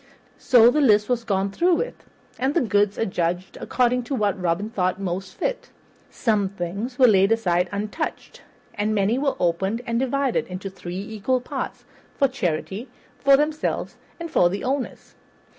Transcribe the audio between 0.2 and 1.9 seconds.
So the list was gone through